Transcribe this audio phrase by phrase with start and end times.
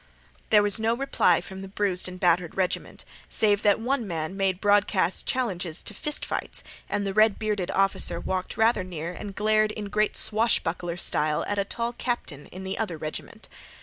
[0.49, 4.59] There was no reply from the bruised and battered regiment, save that one man made
[4.59, 9.71] broadcast challenges to fist fights and the red bearded officer walked rather near and glared
[9.71, 13.47] in great swashbuckler style at a tall captain in the other regiment.